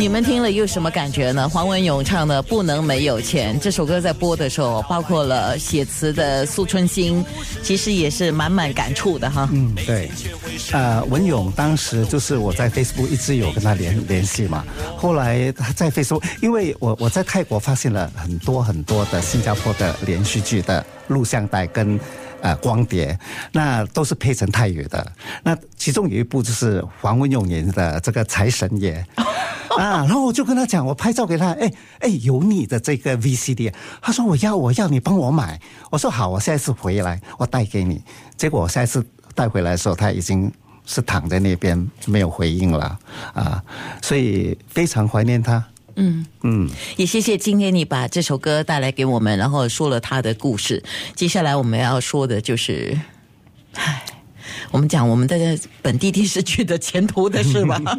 [0.00, 1.46] 你们听了又什么感觉呢？
[1.46, 7.22] 黄文勇唱的《不能没有钱》这首歌在播的时候，包括了写词的苏春兴，
[7.62, 9.46] 其实也是满满感触的哈。
[9.52, 10.10] 嗯，对。
[10.72, 14.64] 呃，文勇当时就是我在 Facebook 一直有跟他联联系嘛，
[14.96, 22.00] 后来他在 Facebook，因为我我在泰国发现了很多很多的新加坡的连续剧的录像带跟。
[22.42, 23.18] 呃，光碟
[23.52, 25.12] 那都是配成泰语的。
[25.42, 29.04] 那其中有一部就是黄文勇演的这个财神爷
[29.78, 35.60] 啊，然后我就跟他讲，我拍照给他，哎哎，有你的这个 VCD，他说我要我要你帮我买，
[35.90, 38.02] 我说好，我下一次回来我带给你。
[38.36, 40.50] 结果我下一次带回来的时候，他已经
[40.86, 42.98] 是躺在那边没有回应了
[43.32, 43.62] 啊，
[44.02, 45.64] 所以非常怀念他。
[45.96, 50.82] 嗯嗯，也谢谢今天你把这首歌带来给我们，然后说了他的故事。
[51.14, 52.98] 接下来我们要说的就是，
[53.74, 54.02] 唉，
[54.70, 57.78] 我们讲我们的本地电视剧的前途的事吧。